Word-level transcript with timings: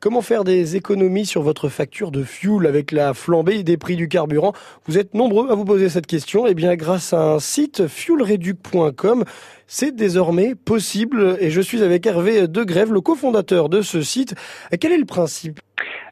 Comment 0.00 0.22
faire 0.22 0.44
des 0.44 0.76
économies 0.76 1.26
sur 1.26 1.42
votre 1.42 1.68
facture 1.68 2.12
de 2.12 2.22
fuel 2.22 2.68
avec 2.68 2.92
la 2.92 3.14
flambée 3.14 3.64
des 3.64 3.76
prix 3.76 3.96
du 3.96 4.06
carburant? 4.06 4.52
Vous 4.86 4.96
êtes 4.96 5.12
nombreux 5.12 5.50
à 5.50 5.56
vous 5.56 5.64
poser 5.64 5.88
cette 5.88 6.06
question. 6.06 6.46
Eh 6.46 6.54
bien, 6.54 6.76
grâce 6.76 7.12
à 7.12 7.32
un 7.32 7.40
site 7.40 7.88
fuelreduc.com, 7.88 9.24
c'est 9.66 9.96
désormais 9.96 10.54
possible. 10.54 11.36
Et 11.40 11.50
je 11.50 11.60
suis 11.60 11.82
avec 11.82 12.06
Hervé 12.06 12.46
Degrève, 12.46 12.92
le 12.92 13.00
cofondateur 13.00 13.68
de 13.68 13.82
ce 13.82 14.00
site. 14.00 14.36
Quel 14.78 14.92
est 14.92 14.98
le 14.98 15.04
principe? 15.04 15.58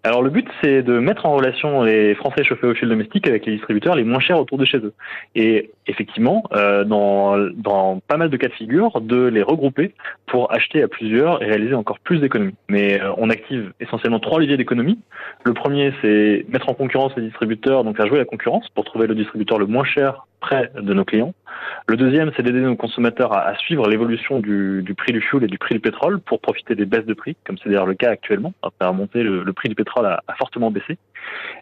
Alors 0.02 0.22
le 0.22 0.30
but, 0.30 0.46
c'est 0.62 0.82
de 0.82 0.98
mettre 0.98 1.26
en 1.26 1.34
relation 1.34 1.82
les 1.82 2.14
Français 2.14 2.45
chauffés 2.45 2.66
au 2.66 2.74
fil 2.74 2.88
domestique 2.88 3.26
avec 3.26 3.46
les 3.46 3.52
distributeurs 3.56 3.95
les 3.95 4.04
moins 4.04 4.20
chers 4.20 4.38
autour 4.38 4.58
de 4.58 4.64
chez 4.64 4.78
eux. 4.78 4.92
Et 5.34 5.70
effectivement, 5.86 6.45
euh, 6.52 6.84
dans, 6.84 7.36
dans 7.56 8.00
pas 8.00 8.16
mal 8.16 8.30
de 8.30 8.36
cas 8.36 8.48
de 8.48 8.52
figure, 8.52 9.00
de 9.00 9.27
les 9.27 9.42
regrouper 9.42 9.95
pour 10.27 10.52
acheter 10.52 10.82
à 10.82 10.88
plusieurs 10.88 11.42
et 11.42 11.46
réaliser 11.46 11.74
encore 11.74 11.98
plus 11.98 12.20
d'économies. 12.20 12.54
Mais 12.68 13.00
euh, 13.00 13.12
on 13.16 13.30
active 13.30 13.72
essentiellement 13.80 14.20
trois 14.20 14.40
leviers 14.40 14.56
d'économie. 14.56 14.98
Le 15.45 15.54
premier, 15.54 15.92
c'est 16.02 16.46
mettre 16.48 16.68
en 16.68 16.74
concurrence 16.74 17.12
les 17.16 17.23
distributeurs, 17.23 17.84
donc 17.84 17.96
faire 17.96 18.06
jouer 18.06 18.18
la 18.18 18.24
concurrence 18.24 18.68
pour 18.70 18.84
trouver 18.84 19.06
le 19.06 19.15
distributeur 19.15 19.59
le 19.59 19.66
moins 19.66 19.84
cher 19.84 20.26
près 20.40 20.70
de 20.80 20.95
nos 20.95 21.04
clients. 21.04 21.34
Le 21.87 21.97
deuxième, 21.97 22.33
c'est 22.37 22.43
d'aider 22.43 22.61
nos 22.61 22.77
consommateurs 22.77 23.33
à, 23.33 23.55
suivre 23.57 23.89
l'évolution 23.89 24.41
du, 24.41 24.83
prix 24.97 25.12
du 25.12 25.21
fuel 25.21 25.45
et 25.45 25.47
du 25.47 25.59
prix 25.59 25.75
du 25.75 25.80
pétrole 25.80 26.21
pour 26.21 26.41
profiter 26.41 26.75
des 26.75 26.87
baisses 26.87 27.07
de 27.07 27.15
prix, 27.15 27.37
comme 27.45 27.57
c'est 27.59 27.69
d'ailleurs 27.69 27.87
le 27.87 27.95
cas 27.95 28.11
actuellement. 28.11 28.55
Après 28.62 28.87
remonter, 28.87 29.23
le, 29.23 29.43
le 29.43 29.52
prix 29.52 29.69
du 29.69 29.75
pétrole 29.75 30.07
a, 30.07 30.23
fortement 30.39 30.71
baissé. 30.71 30.99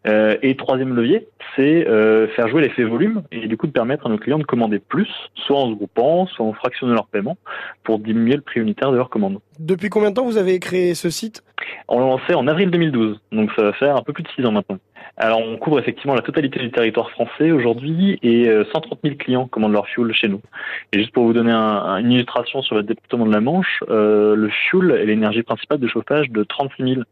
Euh, 0.06 0.36
et 0.42 0.56
troisième 0.56 0.94
levier, 0.94 1.26
c'est 1.56 1.88
euh, 1.88 2.28
faire 2.28 2.48
jouer 2.48 2.62
l'effet 2.62 2.84
volume 2.84 3.22
et 3.32 3.46
du 3.46 3.56
coup 3.56 3.66
de 3.66 3.72
permettre 3.72 4.06
à 4.06 4.10
nos 4.10 4.18
clients 4.18 4.38
de 4.38 4.44
commander 4.44 4.78
plus, 4.78 5.08
soit 5.34 5.58
en 5.58 5.70
se 5.70 5.74
groupant, 5.74 6.26
soit 6.26 6.44
en 6.44 6.52
fractionnant 6.52 6.94
leur 6.94 7.06
paiement, 7.06 7.36
pour 7.82 7.98
diminuer 7.98 8.36
le 8.36 8.42
prix 8.42 8.60
unitaire 8.60 8.90
de 8.90 8.96
leur 8.96 9.08
commande. 9.08 9.40
Depuis 9.58 9.88
combien 9.88 10.10
de 10.10 10.16
temps 10.16 10.26
vous 10.26 10.36
avez 10.36 10.58
créé 10.58 10.94
ce 10.94 11.10
site? 11.10 11.42
On 11.88 12.00
l'a 12.00 12.06
lancé 12.06 12.34
en 12.34 12.46
avril 12.46 12.70
2012, 12.70 13.20
donc 13.32 13.50
ça 13.56 13.62
va 13.62 13.72
faire 13.74 13.96
un 13.96 14.02
peu 14.02 14.12
plus 14.12 14.22
de 14.22 14.28
six 14.34 14.44
ans 14.46 14.52
maintenant. 14.52 14.78
Alors 15.16 15.40
on 15.40 15.56
couvre 15.58 15.78
effectivement 15.78 16.14
la 16.14 16.22
totalité 16.22 16.58
du 16.58 16.70
territoire 16.70 17.10
français 17.10 17.52
aujourd'hui 17.52 18.18
et 18.22 18.46
130 18.72 18.92
euh, 18.92 18.96
000 19.04 19.16
clients 19.16 19.46
commandent 19.46 19.72
leur 19.72 19.86
fuel 19.86 20.12
chez 20.12 20.28
nous. 20.28 20.40
Et 20.92 20.98
juste 20.98 21.12
pour 21.12 21.24
vous 21.24 21.32
donner 21.32 21.52
une 21.52 22.10
illustration 22.10 22.62
sur 22.62 22.74
le 22.74 22.82
département 22.82 23.26
de 23.26 23.32
la 23.32 23.40
Manche, 23.40 23.84
euh, 23.90 24.34
le 24.34 24.48
fuel 24.48 24.90
est 24.92 25.06
l'énergie 25.06 25.42
principale 25.42 25.78
de 25.78 25.86
chauffage 25.86 26.30
de 26.30 26.42
36 26.42 26.82
000 26.82 27.02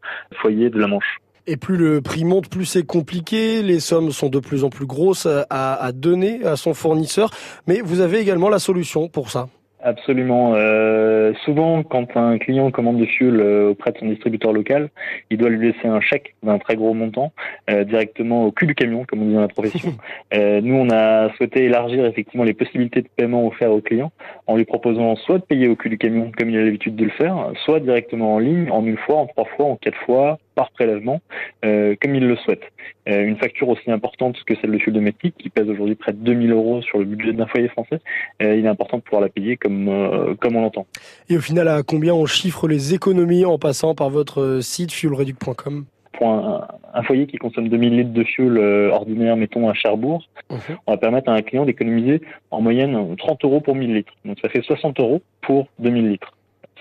foyers 0.41 0.69
de 0.69 0.79
la 0.79 0.87
Manche. 0.87 1.19
Et 1.45 1.55
plus 1.55 1.77
le 1.77 2.01
prix 2.01 2.25
monte, 2.25 2.49
plus 2.49 2.65
c'est 2.65 2.85
compliqué. 2.85 3.61
Les 3.61 3.79
sommes 3.79 4.11
sont 4.11 4.29
de 4.29 4.39
plus 4.39 4.63
en 4.63 4.69
plus 4.69 4.85
grosses 4.85 5.27
à 5.49 5.91
donner 5.93 6.43
à 6.45 6.55
son 6.55 6.73
fournisseur. 6.73 7.31
Mais 7.67 7.81
vous 7.81 7.99
avez 7.99 8.19
également 8.19 8.49
la 8.49 8.59
solution 8.59 9.09
pour 9.09 9.29
ça. 9.29 9.47
Absolument. 9.85 10.53
Euh, 10.55 11.33
souvent, 11.43 11.83
quand 11.83 12.15
un 12.15 12.37
client 12.37 12.71
commande 12.71 12.97
du 12.97 13.05
fuel 13.05 13.41
euh, 13.41 13.71
auprès 13.71 13.91
de 13.91 13.97
son 13.97 14.05
distributeur 14.05 14.53
local, 14.53 14.89
il 15.29 15.37
doit 15.37 15.49
lui 15.49 15.73
laisser 15.73 15.89
un 15.89 15.99
chèque 15.99 16.35
d'un 16.41 16.57
très 16.57 16.77
gros 16.77 16.93
montant 16.93 17.33
euh, 17.69 17.83
directement 17.83 18.45
au 18.45 18.51
cul 18.53 18.65
du 18.65 18.75
camion, 18.75 19.03
comme 19.05 19.23
on 19.23 19.25
dit 19.25 19.33
dans 19.33 19.41
la 19.41 19.47
profession. 19.49 19.93
Euh, 20.33 20.61
nous, 20.61 20.75
on 20.75 20.89
a 20.89 21.31
souhaité 21.35 21.65
élargir 21.65 22.05
effectivement 22.05 22.43
les 22.43 22.53
possibilités 22.53 23.01
de 23.01 23.07
paiement 23.15 23.45
offertes 23.45 23.71
aux 23.71 23.81
clients 23.81 24.11
en 24.47 24.55
lui 24.55 24.65
proposant 24.65 25.15
soit 25.15 25.37
de 25.37 25.43
payer 25.43 25.67
au 25.67 25.75
cul 25.75 25.89
du 25.89 25.97
camion 25.97 26.31
comme 26.35 26.49
il 26.49 26.57
a 26.57 26.63
l'habitude 26.63 26.95
de 26.95 27.03
le 27.03 27.11
faire, 27.11 27.51
soit 27.63 27.79
directement 27.79 28.35
en 28.35 28.39
ligne, 28.39 28.69
en 28.71 28.85
une 28.85 28.97
fois, 28.97 29.17
en 29.17 29.27
trois 29.27 29.45
fois, 29.45 29.65
en 29.65 29.75
quatre 29.75 29.97
fois, 30.05 30.39
par 30.55 30.71
prélèvement, 30.71 31.21
euh, 31.65 31.95
comme 32.01 32.15
il 32.15 32.27
le 32.27 32.35
souhaite. 32.35 32.63
Euh, 33.09 33.25
une 33.25 33.37
facture 33.37 33.67
aussi 33.67 33.91
importante 33.91 34.41
que 34.45 34.55
celle 34.55 34.71
de 34.71 34.77
fuel 34.77 34.93
domestique, 34.93 35.35
qui 35.37 35.49
pèse 35.49 35.69
aujourd'hui 35.69 35.95
près 35.95 36.13
de 36.13 36.19
2000 36.19 36.51
euros 36.51 36.81
sur 36.81 36.99
le 36.99 37.05
budget 37.05 37.33
d'un 37.33 37.47
foyer 37.47 37.67
français, 37.67 37.99
euh, 38.41 38.55
il 38.55 38.65
est 38.65 38.69
important 38.69 38.97
de 38.97 39.03
pouvoir 39.03 39.21
la 39.21 39.29
payer 39.29 39.57
comme, 39.57 39.89
euh, 39.89 40.35
comme 40.35 40.55
on 40.55 40.61
l'entend. 40.61 40.85
Et 41.29 41.35
au 41.35 41.41
final, 41.41 41.67
à 41.67 41.83
combien 41.83 42.13
on 42.13 42.25
chiffre 42.25 42.67
les 42.67 42.93
économies 42.93 43.45
en 43.45 43.57
passant 43.57 43.93
par 43.93 44.09
votre 44.09 44.59
site 44.61 44.91
fuelreduc.com 44.91 45.85
pour 46.13 46.27
un, 46.27 46.67
un, 46.93 47.01
foyer 47.01 47.25
qui 47.25 47.37
consomme 47.37 47.69
2000 47.69 47.97
litres 47.97 48.13
de 48.13 48.23
fuel 48.23 48.59
ordinaire, 48.91 49.35
mettons 49.35 49.67
à 49.67 49.73
Cherbourg, 49.73 50.29
mhm. 50.51 50.77
on 50.85 50.91
va 50.91 50.97
permettre 50.97 51.29
à 51.29 51.33
un 51.33 51.41
client 51.41 51.65
d'économiser 51.65 52.21
en 52.51 52.61
moyenne 52.61 53.15
30 53.17 53.43
euros 53.45 53.61
pour 53.61 53.75
1000 53.75 53.95
litres. 53.95 54.13
Donc 54.23 54.37
ça 54.39 54.47
fait 54.47 54.61
60 54.61 54.99
euros 54.99 55.23
pour 55.41 55.67
2000 55.79 56.07
litres. 56.07 56.31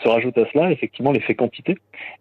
Se 0.02 0.08
rajoute 0.08 0.36
à 0.38 0.44
cela 0.52 0.70
effectivement 0.70 1.12
l'effet 1.12 1.34
quantité. 1.34 1.76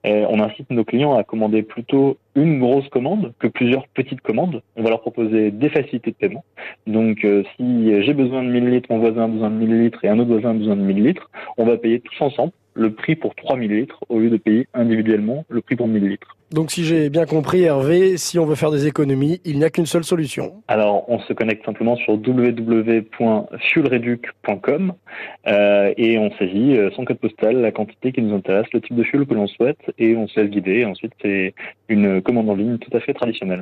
Euh, 0.06 0.26
on 0.30 0.40
incite 0.40 0.70
nos 0.70 0.84
clients 0.84 1.18
à 1.18 1.24
commander 1.24 1.64
plutôt 1.64 2.18
une 2.36 2.60
grosse 2.60 2.88
commande 2.90 3.34
que 3.40 3.48
plusieurs 3.48 3.88
petites 3.88 4.22
commandes. 4.22 4.62
On 4.76 4.84
va 4.84 4.90
leur 4.90 5.02
proposer 5.02 5.52
des 5.52 5.70
facilités 5.70 6.12
de 6.12 6.16
paiement. 6.16 6.44
Donc 6.86 7.26
euh, 7.26 7.44
si 7.56 8.02
j'ai 8.04 8.14
besoin 8.14 8.44
de 8.44 8.50
1000 8.50 8.70
litres, 8.70 8.88
mon 8.92 9.00
voisin 9.00 9.26
a 9.26 9.28
besoin 9.28 9.50
de 9.50 9.56
1000 9.56 9.84
litres 9.84 10.06
et 10.06 10.10
un 10.10 10.20
autre 10.20 10.30
voisin 10.30 10.52
a 10.52 10.54
besoin 10.54 10.76
de 10.76 10.82
1000 10.82 11.04
litres, 11.04 11.30
on 11.58 11.66
va 11.66 11.78
payer 11.78 12.00
tous 12.00 12.22
ensemble 12.22 12.52
le 12.74 12.94
prix 12.94 13.16
pour 13.16 13.34
3000 13.36 13.72
litres 13.72 14.04
au 14.10 14.20
lieu 14.20 14.30
de 14.30 14.38
payer 14.38 14.68
individuellement 14.74 15.46
le 15.50 15.62
prix 15.62 15.76
pour 15.76 15.88
1000 15.88 16.08
litres. 16.08 16.38
Donc 16.52 16.72
si 16.72 16.84
j'ai 16.84 17.10
bien 17.10 17.26
compris 17.26 17.64
Hervé, 17.64 18.18
si 18.18 18.38
on 18.38 18.46
veut 18.46 18.56
faire 18.56 18.72
des 18.72 18.86
économies, 18.86 19.40
il 19.46 19.58
n'y 19.58 19.64
a 19.64 19.70
qu'une 19.70 19.86
seule 19.86 20.04
solution. 20.04 20.62
Alors 20.68 21.10
on 21.10 21.20
se 21.20 21.32
connecte 21.32 21.64
simplement 21.66 21.96
sur 21.96 22.16
www.fuelreduc.com 22.16 24.94
euh, 25.48 25.94
et 25.96 26.18
on 26.18 26.30
saisit 26.38 26.78
euh, 26.78 26.92
son 26.92 27.06
code 27.06 27.20
postal, 27.20 27.62
la 27.62 27.72
quantité 27.72 28.12
qui 28.12 28.22
nous 28.22 28.36
intéresse, 28.36 28.66
le 28.74 28.82
type 28.82 28.96
de 28.96 29.04
fuel 29.04 29.26
que 29.26 29.34
l'on 29.34 29.48
souhaite 29.48 29.80
et 29.98 30.18
on 30.18 30.28
se 30.28 30.42
laisse 30.42 30.50
guider. 30.50 30.84
Ensuite 30.84 31.14
c'est 31.22 31.54
une 31.88 32.22
commande 32.22 32.50
en 32.50 32.56
ligne 32.56 32.80
tout 32.80 32.92
à 32.96 33.00
fait 33.00 33.14
traditionnelle. 33.14 33.60